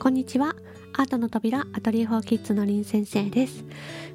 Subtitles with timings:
[0.00, 0.56] こんにちは。
[0.94, 3.66] アートの扉アトリエフォーキッズの林先生です。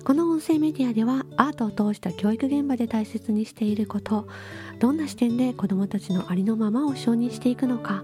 [0.03, 4.27] この音声メディアではアートを通した教育現場で大切にしていること
[4.79, 8.03] どんな視点で子どもたちのありのままを承認していくのか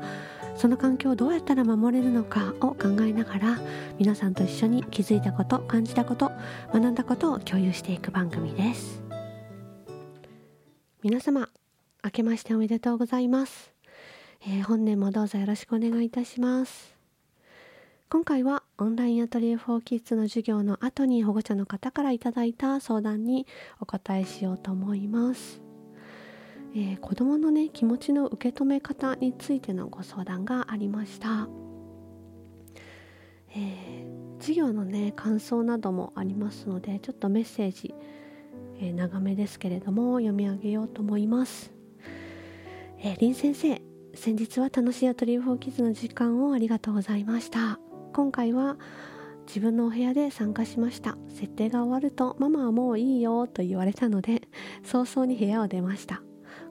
[0.55, 3.59] その環境をどうやったら守れるのかを考えながら
[3.97, 6.31] 皆さんと一緒に気づいたこと感じたこと
[6.71, 9.01] 学んだことを共有していく番組です。
[11.01, 11.49] 皆様
[12.03, 13.73] 明けましておめでとうございます、
[14.43, 17.00] えー、本年もどうぞよろしくお願いいたします。
[18.11, 23.47] 今回はオンラインアトリエ4キッズの授業の後に保護者の方からいただいた相談に
[23.79, 25.61] お答えしようと思います、
[26.75, 31.47] えー、子どものね気持ちの受け止め方についてのご相談がありました、
[33.55, 37.95] えー、授業のね感想などもありますのでちょっとメッセージ、
[38.81, 41.71] えー、長めですけれども読み上げようと思います、
[42.99, 43.81] えー、林先生
[44.15, 47.79] 先日は楽しいアトリエ4キッズの時間をありがとうございました。
[48.13, 48.77] 今回は
[49.47, 51.17] 自分のお部屋で参加しました。
[51.29, 54.41] 設定が終わるとママはもういいよと言われたので
[54.83, 56.21] 早々に部屋を出ました。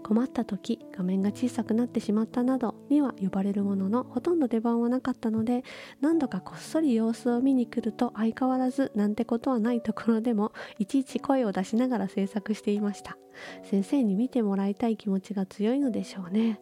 [0.03, 5.63] 困った時画面が小さくなってしまったなどには呼ばれるもののほとんど出番はなかったので
[6.01, 13.17] 何度かこっそり様子を見に来ると相変わらずなんてことはないところでも いちいち声を出しながら制作していました。
[13.63, 16.61] 先生に見てもらいたい気持ちが強いのでしょうね。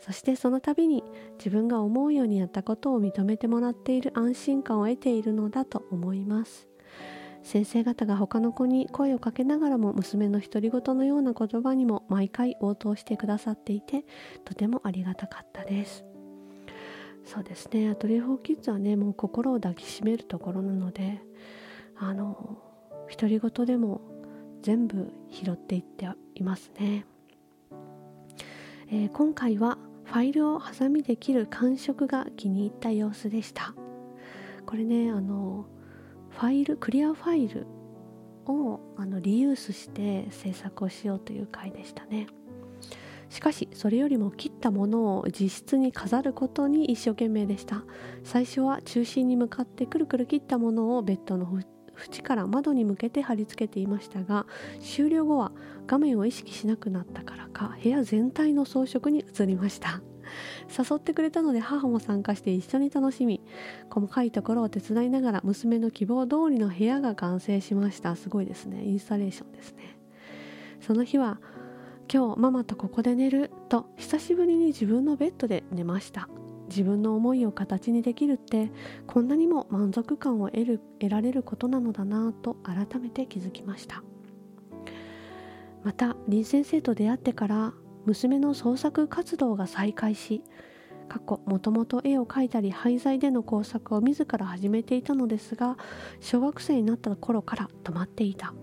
[0.00, 1.04] そしてその度に
[1.38, 6.68] 自分が思うようにやったことを認めてもらっている安心感を得ているのだと思います。
[7.42, 14.04] 先生方が他の子に声をかけながらも娘の独り言のような言葉にも毎回応答してくださっていて
[14.44, 16.04] とてもありがたかったです。
[17.24, 17.88] そうですね。
[17.88, 21.20] アトリエフォーキッズはねもう心を抱きしめるところなので
[21.96, 22.58] あの
[23.10, 24.00] 独り言でも
[24.62, 27.04] 全部拾っていっていますね、
[28.88, 29.78] えー、今回は
[30.10, 33.74] ファイルをハサミで切る感触が気に入った様子でした。
[34.66, 35.66] これねあの
[36.30, 37.68] ファイルクリアファイル
[38.46, 42.26] をあのリユースして制作をしようという回でしたね。
[43.28, 47.84] しかしそれよりも切ったものを実質に飾ることに一生懸命でした。
[48.24, 51.46] 最初は中心に向かってくるくる切ったものをベッドの
[52.00, 54.46] 縁から窓に向けて貼り付けていましたが
[54.80, 55.52] 終了後は
[55.86, 60.02] 画面を意識しなくなったからか部屋全体の装飾に移りました。
[60.68, 63.40] 誘ってくれたので母も参加して一緒に楽しみ
[63.90, 68.14] 細かいところを手伝いながら娘の希望通りの部屋が完成しました。
[68.14, 68.84] すごいですね。
[68.84, 69.98] インスタレーションですね。
[70.80, 71.40] その日は
[72.12, 76.28] 今日ママとここで寝ると久しぶりに自分のベッドで寝ました。
[76.70, 78.70] 自分の思いを形にできるって
[79.06, 84.02] こんなにも満足感を得る得られることなのだなと改めて気づきました。
[85.82, 87.72] また林先生と出会ってから
[88.06, 90.42] 娘の創作活動が再開し
[91.08, 95.76] 過去もともと絵を描いたり廃材での工作を自ら始めていたのですが
[96.20, 98.54] 小学生になった頃から止まっていた。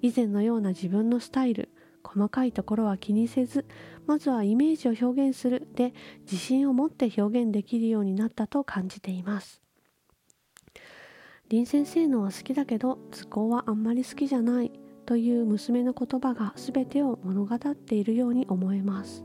[0.00, 1.68] 以前のような自分のスタイル
[2.02, 3.66] 細かいところは気にせず
[4.06, 9.62] まずはイメージを表現するで自信を持って表現できるようになったと感じています。
[11.50, 14.72] 林先生のは好きだけど図工はあんまり好きじゃない
[15.04, 19.24] という娘の言葉が全てを物語っているように思えます。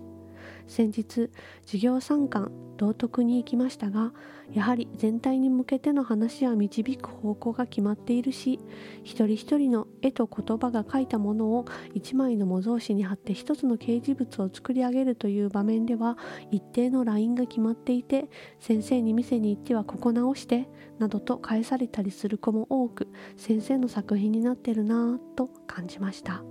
[0.67, 1.29] 先日
[1.61, 4.13] 授業参観道徳に行きましたが
[4.53, 8.59] やはり全体に向けての話は導く方向が決まっているし
[9.03, 16.17] 一人一人の絵と言葉が書いたものを一枚の模造紙に貼って一つの掲示物を作り上げるという場面では
[16.51, 18.29] 一定のラインが決まっていて
[18.59, 26.43] 先生に店に行ってはここ直してなどと返されたりする子も多く先生の作品になってるなぁと感じました。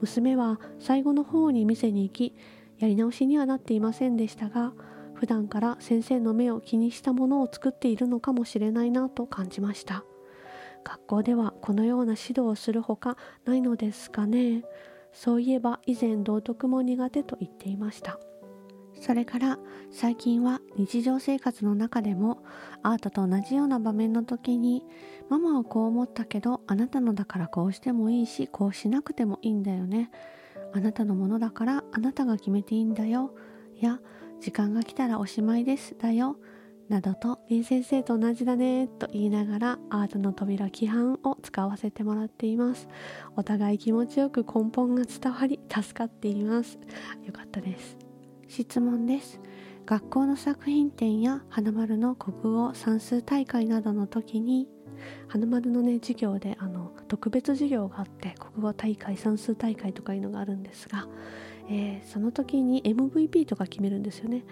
[0.00, 2.34] 娘は最後の方に店に行き
[2.78, 4.72] やり直しにはなっていませんでしたが
[5.14, 10.04] 普段から先生の目を気にしたものを作っているのかもしれないなと感じました。
[10.84, 13.16] 学校ではこのような指導をするほか
[13.46, 14.64] ないのですかね。
[15.12, 18.18] そういえば以前道徳も苦手と言っていました。
[19.00, 19.58] それから
[19.90, 22.42] 最近は日常生活の中でも
[22.82, 24.84] アートと同じような場面の時に
[25.28, 30.10] ママはこう思ったけどあなたのだからこうしてもいいしこうしなくてもいいんだよね。
[30.72, 33.34] あなたのものだからあなたが決めていいんだよ。
[33.80, 34.00] や
[34.44, 36.36] 時間が来たらおしまいですだよ。
[36.90, 42.86] などと林先生と同じだねと言いながらアートの扉規範を使わせてもらっています。
[43.36, 46.78] お互い気持ちよく根本が伝わり助かっています。
[47.24, 47.96] よかったです。
[48.46, 49.40] 質問です。
[49.86, 54.68] 学校の作品展や花丸の国語算数大会などの時に
[55.26, 61.08] 花丸のね授業であの特別授業があって国語大会算数大会とかいうのがあるんですが、
[61.68, 64.44] えー、その時に MVP とか決めるんですよね。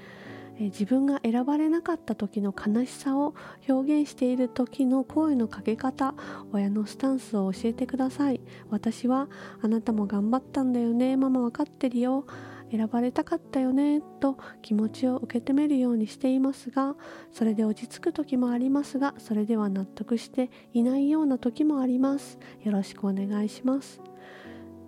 [0.59, 3.35] え自分が選ばれなかった時の悲しさを
[3.69, 6.14] 表現している時の声のかけ方
[6.53, 8.41] 親のスタンスを教えてください。
[8.70, 9.29] 私は
[9.62, 11.17] あなたも頑張ったんだよね。
[11.17, 12.26] ママ分かってるよ。
[12.70, 14.00] 選ばれたかったよね。
[14.20, 16.97] と気持ちを受け止めるようにしていますが
[17.31, 22.38] それで落ち着く時もありますがそれでは納得していないような時もあります。
[22.62, 24.00] よろしくお願いします。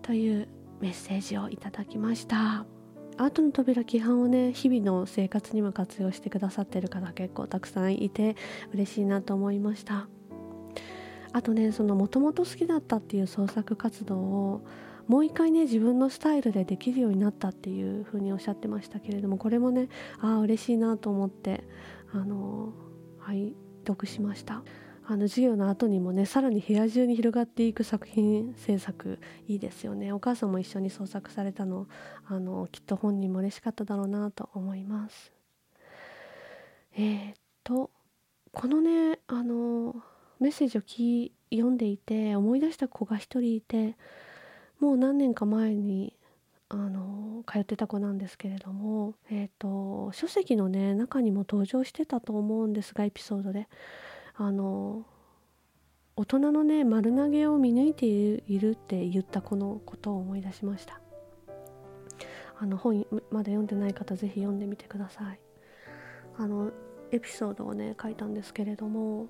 [0.03, 0.49] という
[0.84, 2.66] メッセージをいただきました。
[3.16, 8.36] アートの扉規範をね日々の生活にも活用してくださってる方結構たくさんいて
[8.75, 10.08] 嬉しいなと思いました。
[11.32, 14.64] あとねそのもともと好きだったっていう創作活動を
[15.08, 19.88] もう一回ね自分のスタイルでできるようになったっていうふうにおっしゃってましたけれどもこれもね
[20.20, 21.64] ああ嬉しいなと思って
[22.12, 22.75] あの
[23.20, 23.54] はい
[23.87, 24.62] 読しました。
[25.06, 30.12] あの授業の後にもねさらに部屋中に広がっていく作品制作いいですよね。
[30.12, 31.86] お母さんも一緒に創作されたの
[32.26, 35.32] あのきっと本人も嬉しかっただろうなと思います。
[36.96, 37.34] えー、っ
[37.64, 37.90] と
[38.52, 39.96] このねあの
[40.40, 43.96] メッセージをき読んでいて思い出した子が一人いて
[44.80, 46.14] もう何年か前に
[46.70, 53.68] あの通ってた子なんですけれども、えーと、書籍のね中にも登場してたと思うんですがエピソードで。
[54.36, 55.06] あの
[56.16, 61.00] 大人のね丸投げを見抜いているって言ったこのことを思い出しました。
[62.56, 65.40] あの本まだ読んでない方是非読んでみてください。
[66.36, 66.72] あの
[67.10, 69.28] エピソードをね書いたんですけれども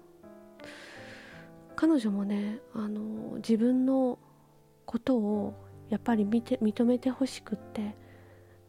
[1.77, 4.19] 彼女もねあの自分の
[4.87, 5.55] ことを
[5.91, 7.95] やっぱり見て認めてほしくって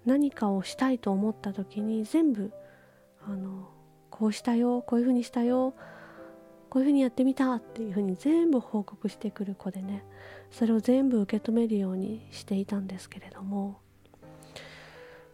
[0.05, 2.51] 何かをしたいと思った時に全部
[3.25, 3.69] あの
[4.09, 5.75] こうしたよこういうふうにしたよ
[6.75, 10.03] こういうふうにやってみたっていうふうに全部報告してくる子でね
[10.51, 13.79] それを全部受け止めるようにしていたんですけれども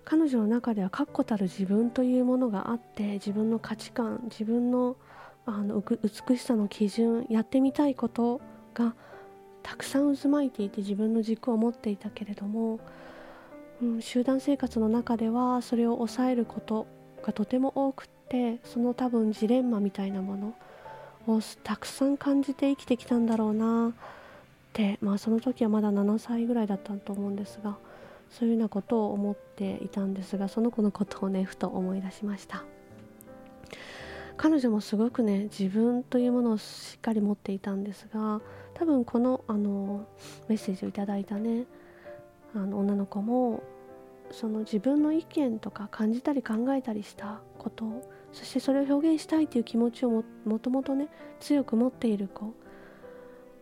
[0.05, 4.97] 彼女の中では確固たる自分というものがあって自分の価値観自分の
[5.47, 8.39] あの美しさの基準やってみたいこと
[8.75, 8.93] が
[9.63, 12.79] たくさん渦巻いていて自分の軸を持っていたけれども、
[13.81, 16.85] うん、集団生活の中ではそれを抑えること
[17.23, 20.53] がとても多くってその多分ジレンマみたいなもの
[21.27, 23.91] をたくさん感じて生きてきたんだろうなっ
[24.73, 27.77] てまあその時はまだ7歳ぐらいだったと思うんですが
[28.29, 32.63] そういうようなことを思っていたんですがその子のことをねふと思い出しました。
[34.37, 38.41] 彼女もすごくね自分というものをしっかり持っていたんですが
[38.73, 40.07] 多分このあの
[40.47, 41.65] メッセージをいただいたね
[42.55, 43.61] あの女の子も
[44.31, 47.85] その自分の意見とか感じたり考えたりしたこと
[48.33, 51.07] そしてそれを表現したいという気持ちをももともとね
[51.39, 52.53] 強く持っている子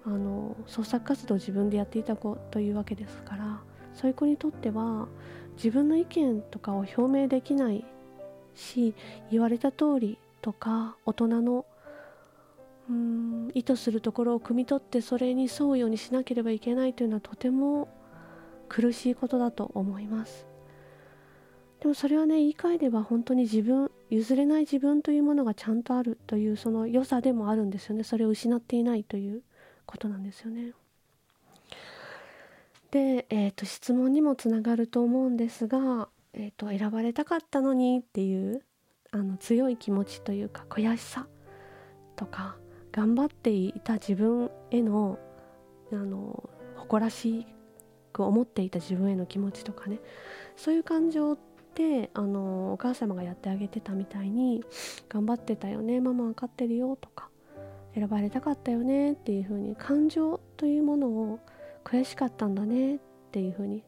[0.06, 3.62] あの創作活動を自分でやっていた子というわけですから
[3.94, 5.08] そういう子にとっては
[5.56, 7.84] 自分の意見とかを表明できない
[8.56, 8.94] し
[9.32, 11.66] 言われた通りとか大人の
[12.90, 17.88] うん意図するところを汲み取ってそれに沿うようにしなければいけないというのはとても
[18.68, 20.48] 苦しいことだと思います。
[21.82, 28.04] でもそれはね言い換えれば本当に自分譲れない自分というものがちゃんとあるというその良さでもあるんですよね。
[28.04, 29.44] それを失っていないという
[29.86, 30.74] ことなんですよね。
[32.92, 38.64] で、えーと、質問にもつながると思うんですが、えーと選ばれたかったのにっていう
[39.12, 41.28] あの強い気持ちというか悔しさ
[42.16, 42.58] とか
[42.92, 45.20] 頑張っていた自分への
[45.92, 47.48] あの誇らし
[48.14, 50.00] く思っていた自分への気持ちとかね。
[50.56, 51.49] そういう感情って
[52.14, 54.64] あのお母様がやってあげてたみたいに
[55.08, 57.30] 頑張ってたよねママ分かってるよとか
[57.96, 61.40] 選ばれたかったよねっていう風に感情というものを
[61.86, 63.00] 悔しかったんだねっ
[63.32, 63.84] ていう風に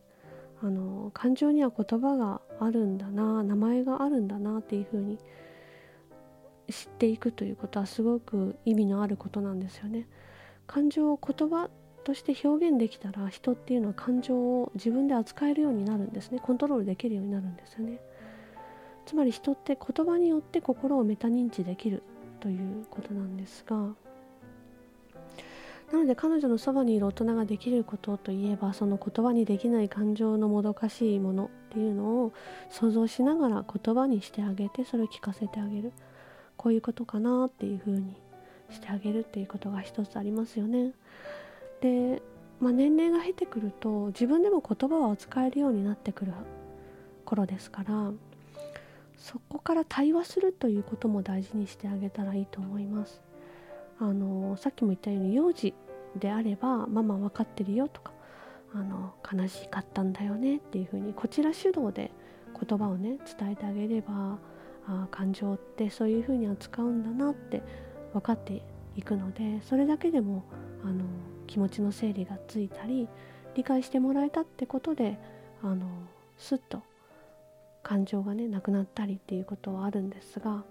[0.63, 5.17] あの感情には言葉があるんだな名前があるんだなっていう風に
[6.69, 10.07] 知っていくということはすごく意味のあることなんですよね。
[10.67, 11.69] 感情を言葉
[12.03, 16.39] として表現できたら人っていうのは感情を自分で扱えるようになるんですね。
[16.39, 17.99] コントロールできるようになるんですよね。
[19.05, 22.03] つまり人って言葉によって心をメタ認知できる
[22.39, 23.75] ということなんですが
[25.91, 32.33] なので彼女のそばにいる大人ができることといえばその言葉にできない感情のもどかしいものっていうのを
[32.69, 35.91] 想像しながら言葉にしてあげてそれを聞かせてあげる。
[36.55, 38.15] こういうことかなっていう風に
[38.69, 40.93] してあげるっていうことが一つありますよね。
[42.61, 46.33] まあ、年齢が経てくると自分でも言葉を使えるようになってくる
[47.25, 48.11] 頃ですから
[49.17, 53.21] そこから対話するということも大事にしてあげたらいいと思います。
[53.99, 55.75] あのさっきも言ったように幼児
[56.17, 58.13] であればママ分かってるよとか
[58.73, 62.11] あの悲しかったんだよねっていうふうにこちら主導で
[62.67, 64.39] 言葉をね伝えてあげれば
[64.87, 67.61] あ感情ってそういうふうに扱うんだなって
[68.13, 68.63] 分かって
[68.95, 70.43] いくのでそれだけでも
[70.83, 71.03] あの
[71.51, 73.09] 気持ちの整理がついたり
[73.55, 75.19] 理解してもらえたってことで
[75.61, 75.85] あの
[76.37, 76.81] スッと
[77.83, 80.63] 感情がねなくなったりっていうことはあるんですが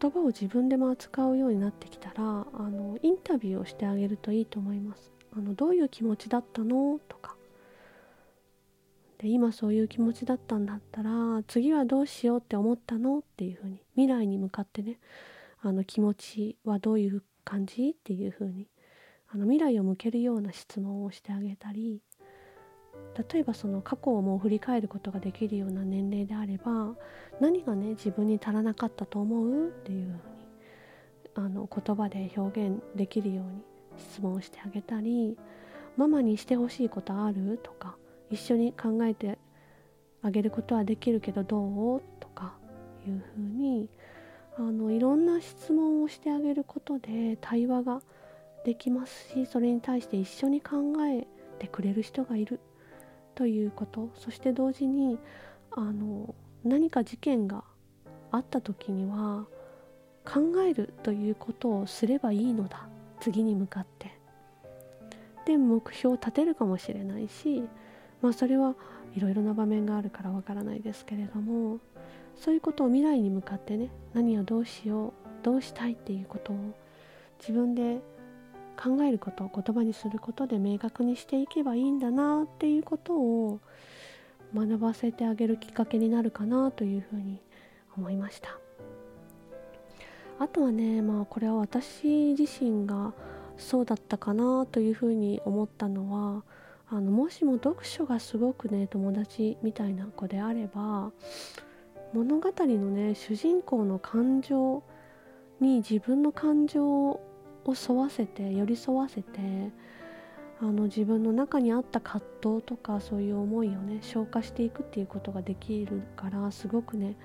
[0.00, 5.12] 言葉を自分でも扱うようになってきたらあのインタビューをしてあげるといいと思います。
[5.36, 6.98] あのどういう気持ちだったの？
[7.06, 7.36] とか。
[9.18, 13.18] で今そういう気持ちだったんだったら次はどうしようって思ったの？
[13.18, 14.98] っていうふうに未来に向かってね
[15.60, 17.90] あの気持ちはどういう感じ？
[17.90, 18.66] っていうふうに
[19.28, 22.00] あの未来を向けるような質問をしてあげたり
[23.32, 26.94] 例えばその過去をもう振り返ることができるような年齢であれば
[27.40, 30.20] 何がね自分に足らなかったと思うっていうふうに
[31.34, 33.62] あの言葉で表現できるように
[33.98, 35.36] 質問をしてあげたり
[35.96, 37.96] ママにしてほしいことあるとか
[38.30, 39.38] 一緒に考えて
[40.22, 42.54] あげることはできるけどどうとか
[43.06, 43.88] いうふうに
[44.58, 48.00] あのいろんな質問をしてあげることで対話が
[48.66, 51.24] できますしそれに対して一緒に考え
[51.60, 52.58] てくれる人がいる
[53.36, 54.10] ということ。
[54.16, 55.20] そして同時に
[55.70, 57.62] あの何か事件が
[58.32, 59.46] あった時には
[60.24, 62.88] 考えるということをすればいいのだ。
[63.20, 64.18] 次に向かって。
[65.44, 67.62] で目標を立てるかもしれないし
[68.20, 68.74] まあそれは
[69.14, 71.78] いろいろな場面があるからわからないですけれども
[72.34, 75.12] そういうことを未来に向かってね何をどうしよう
[75.44, 76.56] どうしたいっていうことを
[77.38, 78.00] 自分で
[78.76, 83.60] 考えること言葉にすることで明確にしていけばいいんだなっていうことを
[84.54, 87.40] 学ばせてあげるきっかけになるかなというふうに
[87.96, 88.58] 思いました。
[90.38, 93.14] あとはねまあこれは私自身が
[93.56, 96.44] そうだったかなというふうに思ったのは
[96.88, 101.10] あのもしも読書がすごくね友達みたいな子であれば
[102.12, 104.82] 物語のね主人公の感情
[105.60, 107.20] に自分の感情を
[107.70, 109.70] を沿わせて寄り添わせて
[110.60, 117.16] あの自分の中にあった葛藤とかそういう思いをね消化していくっていうことができるからすごくね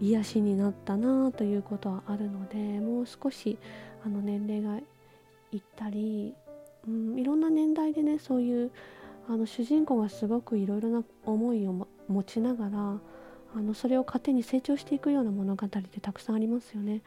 [0.00, 3.58] 癒しになったなということはあるのでもう少し
[4.04, 4.78] あの年齢が
[5.50, 6.34] いったり、
[6.86, 8.70] うん、いろんな年代でねそういう
[9.28, 13.00] あの主人公がすごくいろいろな思いを持ちながら
[13.56, 17.02] あのそれを糧に成長していくような物語ってたくさんありますよね。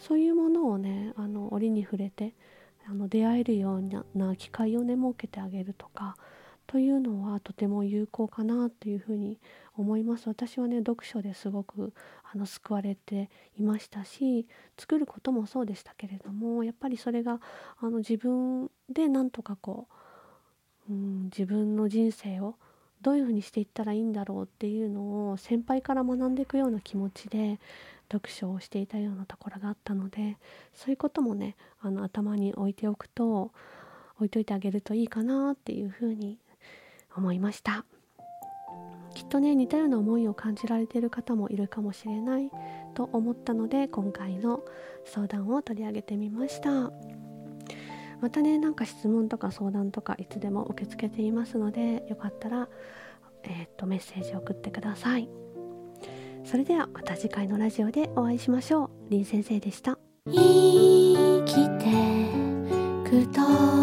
[0.00, 2.34] そういうものをねあの折に触れて
[2.88, 6.16] あの出会えるような機会をね設けてあげるとか
[6.66, 9.38] というのはとても有効かなというふうに
[9.76, 10.28] 思います。
[10.28, 11.92] 私はね読書ですごく
[12.32, 13.28] あの救われて
[13.58, 14.46] いましたし
[14.78, 17.40] 作ることもそうでしたけれどもやっぱりそれが
[17.80, 19.88] あの自分でなんとかこ
[20.88, 22.54] う、うん、自分の人生を
[23.02, 27.58] どういうふうにしていったらいいんだろうっていうのを先輩から学んでいくような気持ちで
[28.10, 30.36] 読書をしていたようなところがあったので
[30.74, 33.52] そういうこともねあの頭に置いておくと
[34.16, 36.38] 置いといてあげるといいかなっていうふうに
[37.16, 37.84] 思いました。
[39.14, 42.50] きっとね似たような思いを感じられている方もいるかもしれない
[42.94, 44.62] と思ったので今回の
[45.04, 46.92] 相談を取り上げてみました。
[48.20, 52.68] またねなんか質問とか相談とかいつでも受け付けていますのでよかったら
[53.42, 55.28] えー、っとメッセージを送ってください。
[56.44, 58.90] それではまた次回のラジオでお会いしましょう。
[59.10, 59.98] 林先生でした。
[60.26, 61.90] 生きて
[63.08, 63.79] くと。